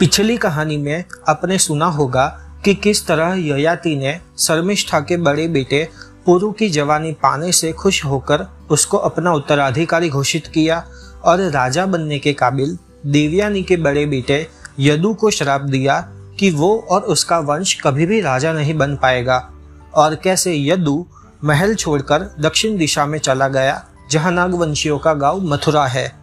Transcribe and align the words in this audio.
पिछली 0.00 0.36
कहानी 0.36 0.76
में 0.76 1.04
आपने 1.28 1.58
सुना 1.58 1.86
होगा 1.86 2.26
कि 2.64 2.74
किस 2.74 3.06
तरह 3.06 3.34
ययाति 3.34 3.96
ने 3.96 4.20
शर्मिष्ठा 4.38 5.00
के 5.00 5.16
बड़े 5.16 5.48
बेटे 5.48 5.88
पुरु 6.26 6.52
की 6.52 6.70
जवानी 6.70 7.12
पाने 7.12 7.52
से 7.52 7.72
खुश 7.72 8.04
होकर 8.04 8.46
उसको 8.70 8.96
अपना 8.96 9.32
उत्तराधिकारी 9.32 10.08
घोषित 10.08 10.46
किया 10.46 10.86
और 11.24 11.40
राजा 11.40 11.86
बनने 11.86 12.18
के 12.18 12.32
काबिल 12.32 12.78
देवयानी 13.06 13.62
के 13.62 13.76
बड़े 13.76 14.06
बेटे 14.06 14.46
यदु 14.78 15.14
को 15.14 15.30
श्राप 15.30 15.60
दिया 15.60 16.00
कि 16.38 16.50
वो 16.50 16.86
और 16.90 17.00
उसका 17.00 17.38
वंश 17.38 17.80
कभी 17.80 18.06
भी 18.06 18.20
राजा 18.20 18.52
नहीं 18.52 18.74
बन 18.74 18.96
पाएगा। 18.96 19.50
और 19.94 20.14
कैसे 20.14 20.56
यदु 20.56 21.06
महल 21.44 21.74
छोड़कर 21.74 22.34
दक्षिण 22.40 22.78
दिशा 22.78 23.06
में 23.06 23.18
चला 23.18 23.48
गया, 23.48 23.84
जहाँ 24.10 24.32
नागवंशियों 24.32 24.98
का 24.98 25.14
गाँव 25.14 25.40
मथुरा 25.40 25.86
है। 25.86 26.19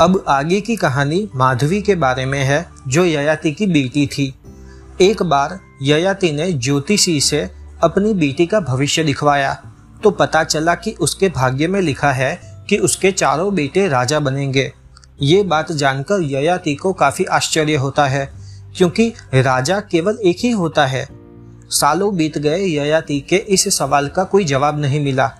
अब 0.00 0.24
आगे 0.28 0.60
की 0.60 0.74
कहानी 0.76 1.28
माधवी 1.34 1.80
के 1.82 1.94
बारे 1.94 2.24
में 2.26 2.38
है, 2.38 2.66
जो 2.88 3.04
ययाति 3.04 3.52
की 3.52 3.66
बेटी 3.66 4.06
थी। 4.06 4.34
एक 5.00 5.22
बार 5.22 5.58
ययाति 5.82 6.30
ने 6.32 6.50
ज्योतिषी 6.52 7.20
से 7.20 7.40
अपनी 7.82 8.12
बेटी 8.14 8.46
का 8.46 8.60
भविष्य 8.60 9.04
दिखवाया 9.04 9.52
तो 10.04 10.10
पता 10.10 10.42
चला 10.44 10.74
कि 10.74 10.90
उसके 11.00 11.28
भाग्य 11.28 11.66
में 11.68 11.80
लिखा 11.80 12.12
है 12.12 12.40
कि 12.68 12.76
उसके 12.78 13.10
चारों 13.12 13.54
बेटे 13.54 13.86
राजा 13.88 14.20
बनेंगे। 14.20 14.72
ये 15.22 15.42
बात 15.42 15.72
जानकर 15.72 16.22
ययाति 16.22 16.74
को 16.74 16.92
काफ़ी 16.92 17.24
आश्चर्य 17.24 17.76
होता 17.76 18.06
है, 18.06 18.26
क्योंकि 18.76 19.12
राजा 19.34 19.80
केवल 19.80 20.18
एक 20.24 20.38
ही 20.38 20.50
होता 20.50 20.86
है। 20.86 21.06
सालों 21.70 22.14
बीत 22.16 22.38
गए 22.38 22.58
ययाति 22.58 23.20
के 23.20 23.36
इस 23.36 23.68
सवाल 23.76 24.08
का 24.08 24.24
कोई 24.24 24.44
जवाब 24.44 24.80
नहीं 24.80 25.00
मिला। 25.00 25.30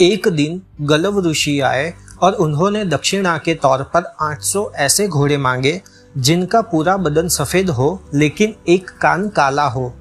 एक 0.00 0.28
दिन 0.28 0.62
गलव 0.80 1.30
ऋषि 1.30 1.60
आए 1.60 1.94
और 2.22 2.32
उन्होंने 2.32 2.84
दक्षिणा 2.84 3.38
के 3.38 3.54
तौर 3.54 3.82
पर 3.82 4.14
800 4.20 4.72
ऐसे 4.74 5.08
घोड़े 5.08 5.36
मांगे, 5.36 5.82
जिनका 6.18 6.60
पूरा 6.60 6.96
बदन 6.96 7.28
सफ़ेद 7.28 7.70
हो, 7.70 8.02
लेकिन 8.14 8.54
एक 8.68 8.90
कान 8.90 9.28
काला 9.28 9.66
हो। 9.66 9.94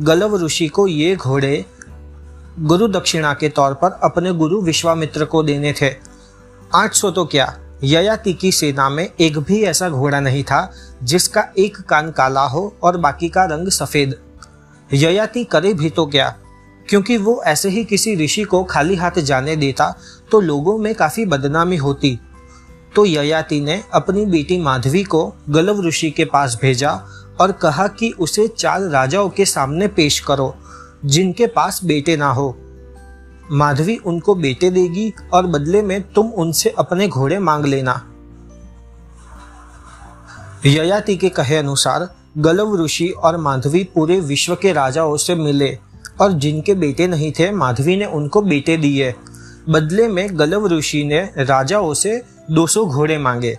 गलव 0.00 0.44
ऋषि 0.44 0.68
को 0.68 0.86
ये 0.86 1.16
घोड़े 1.16 1.64
गुरु 2.60 2.88
दक्षिणा 2.88 3.34
के 3.34 3.48
तौर 3.48 3.74
पर 3.74 4.00
अपने 4.02 4.32
गुरु 4.32 4.60
विश्वामित्र 4.60 5.24
को 5.24 5.42
देने 5.42 5.72
थे। 5.72 5.94
800 6.74 7.10
तो 7.10 7.24
क्या? 7.24 7.58
ययाति 7.84 8.32
की 8.32 8.52
सेना 8.52 8.88
में 8.90 9.10
एक 9.20 9.38
भी 9.38 9.62
ऐसा 9.62 9.90
घोड़ा 9.90 10.20
नहीं 10.20 10.44
था, 10.44 10.72
जिसका 11.02 11.48
एक 11.58 11.76
कान 11.76 12.10
काला 12.10 12.44
हो 12.46 12.76
और 12.82 12.96
बाकी 12.96 13.28
का 13.28 13.44
रंग 13.44 13.68
सफ़ेद। 13.68 14.14
ययाति 14.94 15.44
करे 15.44 15.74
भी 15.74 15.90
तो 15.90 16.06
क्या? 16.06 16.36
क्योंकि 16.88 17.16
वो 17.16 17.40
ऐसे 17.46 17.68
ही 17.68 17.84
किसी 17.84 18.14
ऋषि 18.16 18.42
को 18.44 18.62
खाली 18.64 18.96
हाथ 18.96 19.18
जाने 19.18 19.56
देता 19.56 19.94
तो 20.30 20.40
लोगों 20.40 20.76
में 20.78 20.94
काफ़ी 20.94 21.24
बदनामी 21.26 21.76
होती। 21.76 22.18
तो 22.96 23.04
ययाति 23.04 23.60
ने 23.60 23.82
अपनी 23.94 24.24
बेटी 24.26 24.58
माधवी 24.58 25.02
को 25.04 25.24
गलव 25.50 25.86
ऋषि 25.86 26.10
के 26.10 26.24
पास 26.24 26.58
भेजा 26.62 26.90
और 27.40 27.52
कहा 27.52 27.86
कि 27.88 28.10
उसे 28.10 28.46
चार 28.48 28.82
राजाओं 28.82 29.28
के 29.28 29.44
सामने 29.44 29.88
पेश 29.88 30.18
करो, 30.20 30.54
जिनके 31.04 31.46
पास 31.46 31.80
बेटे 31.84 32.16
ना 32.16 32.30
हो। 32.30 32.56
माधवी 33.52 33.96
उनको 33.96 34.34
बेटे 34.34 34.70
देगी 34.70 35.12
और 35.32 35.46
बदले 35.46 35.82
में 35.82 36.00
तुम 36.12 36.28
उनसे 36.28 36.74
अपने 36.78 37.08
घोड़े 37.08 37.38
मांग 37.38 37.64
लेना। 37.64 38.02
ययाति 40.66 41.16
के 41.16 41.28
कहे 41.28 41.56
अनुसार 41.56 42.08
गलव 42.38 42.84
ऋषि 42.84 43.08
और 43.08 43.36
माधवी 43.36 43.82
पूरे 43.84 44.18
विश्व 44.20 44.54
के 44.54 44.72
राजाओं 44.72 45.16
से 45.16 45.34
मिले। 45.34 45.78
और 46.20 46.32
जिनके 46.32 46.74
बेटे 46.74 47.06
नहीं 47.06 47.32
थे, 47.32 47.50
माधवी 47.50 47.96
ने 47.96 48.04
उनको 48.04 48.42
बेटे 48.42 48.76
दिए। 48.76 49.14
बदले 49.68 50.08
में 50.08 50.38
गलव 50.38 50.66
ऋषि 50.66 51.04
ने 51.04 51.30
राजाओं 51.38 51.94
से 51.94 52.22
200 52.50 52.86
घोड़े 52.86 53.18
मांगे। 53.18 53.58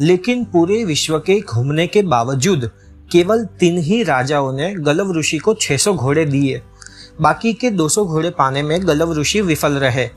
लेकिन 0.00 0.44
पूरे 0.44 0.84
विश्व 0.84 1.18
के 1.18 1.40
घूमने 1.40 1.86
के 1.86 2.02
बावजूद 2.02 2.70
केवल 3.12 3.44
तीन 3.44 3.78
ही 3.78 4.02
राजाओं 4.02 4.52
ने 4.52 4.74
गलव 4.74 5.18
ऋषि 5.18 5.38
को 5.38 5.54
600 5.54 5.94
घोड़े 5.94 6.24
दिए। 6.24 6.62
बाकी 7.20 7.52
के 7.52 7.70
200 7.70 8.04
घोड़े 8.04 8.30
पाने 8.30 8.62
में 8.62 8.86
गलव 8.86 9.20
ऋषि 9.20 9.40
विफल 9.40 9.72
रहे। 9.72 10.08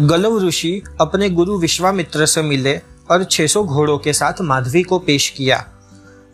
गलव 0.00 0.48
ऋषि 0.48 0.82
अपने 1.00 1.30
गुरु 1.30 1.58
विश्वामित्र 1.58 2.26
से 2.26 2.42
मिले 2.42 2.76
और 3.10 3.24
600 3.24 3.64
घोड़ों 3.64 3.98
के 3.98 4.12
साथ 4.12 4.32
माधवी 4.40 4.82
को 4.82 4.98
पेश 4.98 5.30
किया। 5.30 5.71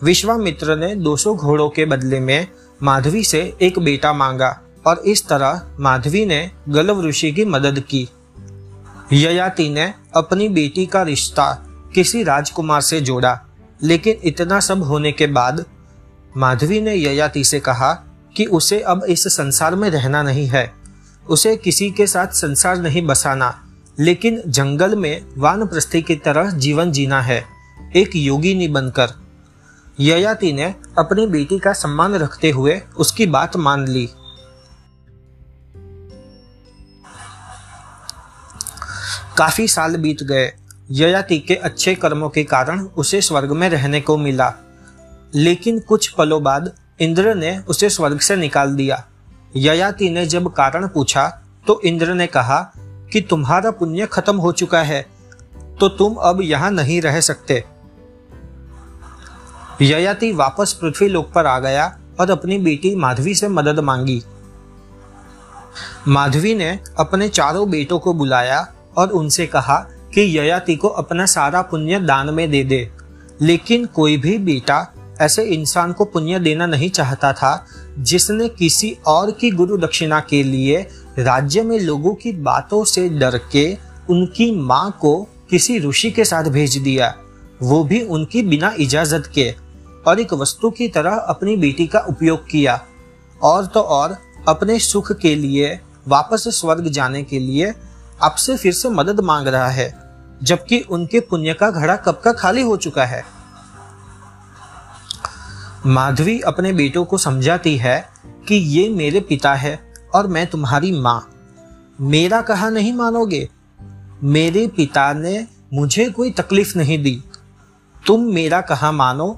विश्वामित्र 0.03 0.77
ने 0.77 0.95
200 0.95 1.35
घोड़ों 1.35 1.69
के 1.69 1.85
बदले 1.85 2.21
में 2.21 2.47
माधवी 2.83 3.25
से 3.25 3.57
एक 3.63 3.79
बेटा 3.79 4.13
मांगा 4.13 4.61
और 4.87 4.99
इस 4.99 5.27
तरह 5.29 5.63
माधवी 5.81 6.27
ने 6.27 6.51
गलव 6.69 7.07
ऋषि 7.07 7.33
की 7.33 7.45
मदद 7.45 7.81
की। 7.81 8.09
ययाति 9.13 9.69
ने 9.69 9.95
अपनी 10.17 10.49
बेटी 10.49 10.87
का 10.87 11.03
रिश्ता 11.03 11.51
किसी 11.95 12.23
राजकुमार 12.23 12.81
से 12.81 13.01
जोड़ा, 13.01 13.41
लेकिन 13.83 14.21
इतना 14.25 14.61
सब 14.61 14.83
होने 14.83 15.13
के 15.13 15.27
बाद 15.27 15.65
माधवी 16.37 16.81
ने 16.81 16.95
ययाति 16.95 17.45
से 17.45 17.61
कहा 17.61 17.93
कि 18.37 18.45
उसे 18.45 18.81
अब 18.81 19.05
इस 19.05 19.29
संसार 19.29 19.75
में 19.75 19.91
रहना 19.91 20.23
नहीं 20.23 20.47
है। 20.47 20.73
उसे 21.29 21.57
किसी 21.57 21.91
के 21.91 22.07
साथ 22.07 22.27
संसार 22.27 22.79
नहीं 22.79 23.07
बसाना, 23.07 23.55
लेकिन 24.01 24.43
जंगल 24.47 24.97
में 24.97 25.25
वानप्रस्थी 25.39 26.03
की 26.03 26.17
तरह 26.17 26.51
जीवन 26.51 26.93
जीना 26.93 27.21
है, 27.23 27.45
एक 27.97 28.17
योगिनी 28.17 28.69
बनकर। 28.69 29.28
ययाति 30.01 30.53
ने 30.53 30.75
अपनी 30.99 31.27
बेटी 31.27 31.59
का 31.59 31.73
सम्मान 31.73 32.15
रखते 32.15 32.51
हुए 32.51 32.83
उसकी 32.97 33.27
बात 33.27 33.57
मान 33.57 33.87
ली। 33.89 34.09
काफ़ी 39.39 39.69
साल 39.69 39.97
बीत 39.97 40.23
गए। 40.23 40.53
ययाति 40.91 41.39
के 41.39 41.55
अच्छे 41.55 41.95
कर्मों 41.95 42.29
के 42.29 42.45
कारण 42.45 42.81
उसे 42.81 43.21
स्वर्ग 43.21 43.53
में 43.53 43.69
रहने 43.69 44.01
को 44.01 44.17
मिला। 44.17 44.53
लेकिन 45.35 45.81
कुछ 45.81 46.09
पलों 46.09 46.43
बाद 46.43 46.73
इंद्र 47.01 47.35
ने 47.35 47.59
उसे 47.59 47.91
स्वर्ग 47.91 48.21
से 48.21 48.37
निकाल 48.37 48.75
दिया। 48.77 49.05
ययाति 49.57 50.11
ने 50.11 50.27
जब 50.27 50.53
कारण 50.53 50.89
पूछा 50.89 51.43
तो 51.67 51.81
इंद्र 51.81 52.15
ने 52.15 52.27
कहा 52.27 52.73
कि 53.13 53.21
तुम्हारा 53.21 53.71
पुण्य 53.71 54.07
खत्म 54.07 54.37
हो 54.37 54.53
चुका 54.53 54.83
है 54.83 55.07
तो 55.81 55.89
तुम 55.89 56.15
अब 56.15 56.41
यहाँ 56.43 56.71
नहीं 56.71 57.01
रह 57.03 57.21
सकते। 57.21 57.65
ययाति 59.83 60.33
वापस 60.33 60.73
पृथ्वी 60.73 61.09
लोक 61.09 61.31
पर 61.33 61.47
आ 61.47 61.59
गया 61.59 61.99
और 62.21 62.31
अपनी 62.31 62.59
बेटी 62.59 62.95
माधवी 62.95 63.35
से 63.35 63.49
मदद 63.49 63.81
मांगी। 63.81 64.23
माधवी 66.09 66.55
ने 66.55 66.79
अपने 66.99 67.29
चारों 67.29 67.69
बेटों 67.71 67.99
को 67.99 68.13
बुलाया 68.15 68.67
और 68.97 69.09
उनसे 69.09 69.47
कहा 69.47 69.77
कि 70.15 70.21
ययाति 70.39 70.77
को 70.77 70.89
अपना 70.89 71.27
सारा 71.27 71.63
पुण्य 71.63 72.01
दान 72.01 72.31
में 72.31 72.51
दे 72.51 72.65
दे, 72.65 72.91
लेकिन 73.41 73.87
कोई 73.87 74.17
भी 74.17 74.39
बेटा 74.39 74.87
ऐसे 75.21 75.43
इंसान 75.45 75.93
को 75.93 76.05
पुण्य 76.05 76.39
देना 76.39 76.67
नहीं 76.67 76.91
चाहता 76.91 77.33
था 77.33 77.67
जिसने 77.99 78.49
किसी 78.49 78.97
और 79.07 79.31
की 79.31 79.51
गुरु 79.51 79.77
दक्षिणा 79.77 80.21
के 80.21 80.43
लिए 80.43 80.81
राज्य 81.19 81.63
में 81.63 81.79
लोगों 81.81 82.15
की 82.15 82.33
बातों 82.33 82.85
से 82.85 83.09
डर 83.09 83.39
के 83.53 83.77
उनकी 84.11 84.51
माँ 84.51 84.99
को 85.01 85.17
किसी 85.51 85.79
ऋषि 85.79 86.11
के 86.11 86.25
साथ 86.25 86.45
भेज 86.45 86.77
दिया। 86.77 87.15
वो 87.63 87.83
भी 87.85 88.01
उनकी 88.03 88.43
बिना 88.43 88.75
इजाज़त 88.81 89.31
के 89.35 89.55
और 90.09 90.21
एक 90.21 90.33
वस्तु 90.35 90.71
की 90.71 90.89
तरह 90.89 91.17
अपनी 91.29 91.57
बेटी 91.57 91.87
का 91.87 91.99
उपयोग 92.01 92.47
किया, 92.49 92.81
और 93.43 93.67
तो 93.67 93.81
और 93.81 94.17
अपने 94.49 94.79
सुख 94.79 95.13
के 95.13 95.35
लिए 95.35 95.79
वापस 96.09 96.45
स्वर्ग 96.51 96.89
जाने 96.89 97.23
के 97.23 97.39
लिए 97.39 97.73
आपसे 98.23 98.57
फिर 98.57 98.73
से 98.73 98.89
मदद 98.89 99.21
मांग 99.21 99.49
रहा 99.49 99.69
है, 99.69 99.95
जबकि 100.43 100.81
उनके 100.81 101.21
पुण्य 101.21 101.55
का 101.55 101.71
घड़ा 101.71 101.97
कब 101.97 102.21
का 102.25 102.33
खाली 102.33 102.63
हो 102.63 102.77
चुका 102.77 103.05
है। 103.05 103.25
माधवी 105.87 106.41
अपने 106.41 106.73
बेटों 106.73 107.05
को 107.05 107.19
समझाती 107.19 107.77
है 107.77 107.99
कि 108.49 108.55
ये 108.55 108.89
मेरे 108.89 109.21
पिता 109.21 109.55
है 109.55 109.79
और 110.15 110.27
मैं 110.27 110.47
तुम्हारी 110.47 110.93
माँ। 110.93 111.29
मेरा 112.01 112.41
कहा 112.43 112.69
नहीं 112.71 112.93
मानोगे? 112.93 113.49
मेरे 114.23 114.67
पिता 114.67 115.13
ने 115.13 115.47
मुझे 115.73 116.09
कोई 116.11 116.31
तकलीफ़ 116.31 116.77
नहीं 116.79 117.03
दी। 117.03 117.23
तुम 118.07 118.21
मेरा 118.35 118.61
कहा 118.61 118.93
मानो 118.93 119.29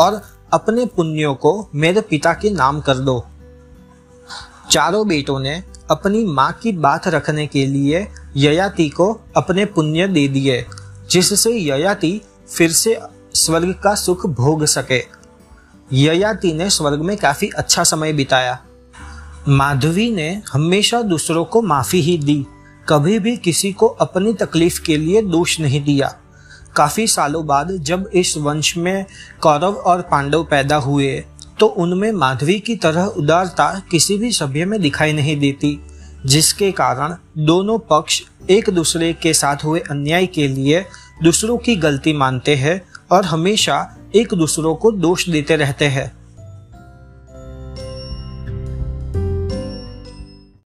और 0.00 0.20
अपने 0.52 0.86
पुण्यों 0.86 1.34
को 1.34 1.70
मेरे 1.74 2.00
पिता 2.00 2.32
के 2.34 2.50
नाम 2.50 2.80
कर 2.80 2.98
दो। 2.98 3.22
चारों 4.70 5.06
बेटों 5.08 5.38
ने 5.40 5.62
अपनी 5.90 6.24
माँ 6.24 6.52
की 6.52 6.72
बात 6.72 7.08
रखने 7.08 7.46
के 7.46 7.66
लिए 7.66 8.06
ययाति 8.36 8.88
को 8.88 9.12
अपने 9.36 9.64
पुण्य 9.64 10.06
दे 10.08 10.26
दिए, 10.28 10.64
जिससे 11.10 11.52
ययाति 11.52 12.20
फिर 12.48 12.72
से 12.72 12.98
स्वर्ग 13.34 13.74
का 13.84 13.94
सुख 13.94 14.26
भोग 14.26 14.64
सके। 14.64 15.02
ययाति 15.92 16.52
ने 16.52 16.70
स्वर्ग 16.70 17.00
में 17.00 17.16
काफ़ी 17.16 17.48
अच्छा 17.48 17.84
समय 17.84 18.12
बिताया। 18.12 18.58
माधवी 19.48 20.10
ने 20.10 20.30
हमेशा 20.52 21.02
दूसरों 21.02 21.44
को 21.44 21.62
माफ़ी 21.62 22.00
ही 22.00 22.16
दी, 22.18 22.46
कभी 22.88 23.18
भी 23.18 23.36
किसी 23.36 23.72
को 23.72 23.86
अपनी 23.86 24.32
तकलीफ़ 24.34 24.80
के 24.82 24.96
लिए 24.96 25.22
दोष 25.22 25.60
नहीं 25.60 25.84
दिया। 25.84 26.14
काफ़ी 26.76 27.06
सालों 27.06 27.46
बाद 27.46 27.70
जब 27.70 28.10
इस 28.14 28.36
वंश 28.36 28.76
में 28.76 29.04
कौरव 29.40 29.74
और 29.74 30.02
पांडव 30.02 30.44
पैदा 30.44 30.76
हुए 30.76 31.24
तो 31.60 31.66
उनमें 31.66 32.12
माधवी 32.12 32.58
की 32.58 32.76
तरह 32.76 33.04
उदारता 33.04 33.82
किसी 33.90 34.16
भी 34.18 34.32
सभ्य 34.32 34.64
में 34.64 34.80
दिखाई 34.80 35.12
नहीं 35.12 35.38
देती, 35.40 35.78
जिसके 36.26 36.70
कारण 36.72 37.14
दोनों 37.38 37.78
पक्ष 37.78 38.22
एक 38.50 38.70
दूसरे 38.70 39.12
के 39.12 39.34
साथ 39.34 39.64
हुए 39.64 39.80
अन्याय 39.80 40.26
के 40.26 40.48
लिए 40.48 40.84
दूसरों 41.22 41.58
की 41.58 41.76
गलती 41.76 42.12
मानते 42.12 42.54
हैं 42.56 42.80
और 43.12 43.24
हमेशा 43.24 43.96
एक 44.14 44.34
दूसरों 44.34 44.74
को 44.74 44.90
दोष 44.92 45.28
देते 45.28 45.56
रहते 45.56 45.84
हैं। 45.84 46.19